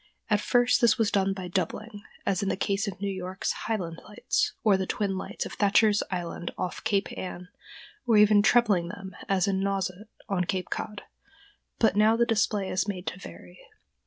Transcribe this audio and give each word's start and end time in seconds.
At 0.31 0.41
first 0.41 0.81
this 0.81 0.97
was 0.97 1.11
done 1.11 1.31
by 1.31 1.47
doubling, 1.47 2.01
as 2.25 2.41
in 2.41 2.49
the 2.49 2.57
case 2.57 2.87
of 2.87 2.99
New 2.99 3.07
York's 3.13 3.51
"Highland 3.51 4.01
Lights," 4.09 4.53
or 4.63 4.75
the 4.75 4.87
twin 4.87 5.15
lights 5.15 5.45
of 5.45 5.53
Thatcher's 5.53 6.01
Island 6.09 6.49
off 6.57 6.83
Cape 6.83 7.15
Ann, 7.15 7.49
or 8.07 8.17
even 8.17 8.41
trebling 8.41 8.87
them 8.87 9.15
as 9.29 9.47
at 9.47 9.53
Nauset, 9.53 10.07
on 10.27 10.45
Cape 10.45 10.71
Cod, 10.71 11.03
but 11.77 11.95
now 11.95 12.15
the 12.17 12.25
display 12.25 12.71
is 12.71 12.87
made 12.87 13.05
to 13.05 13.19
vary. 13.19 13.59